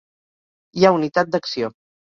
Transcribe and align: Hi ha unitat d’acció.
Hi 0.79 0.89
ha 0.89 0.93
unitat 0.99 1.33
d’acció. 1.37 1.75